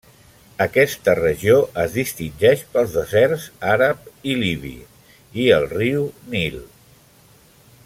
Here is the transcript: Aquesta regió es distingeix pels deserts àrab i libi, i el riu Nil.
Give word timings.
Aquesta 0.63 1.13
regió 1.19 1.57
es 1.83 1.97
distingeix 1.97 2.63
pels 2.77 2.95
deserts 2.95 3.45
àrab 3.75 4.09
i 4.33 4.35
libi, 4.45 4.75
i 5.45 5.47
el 5.59 5.69
riu 5.77 6.09
Nil. 6.37 6.59